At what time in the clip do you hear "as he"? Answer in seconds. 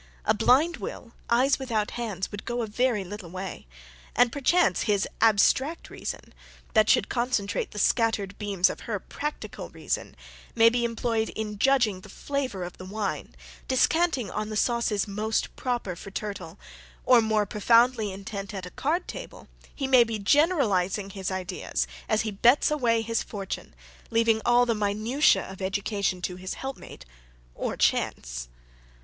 22.09-22.31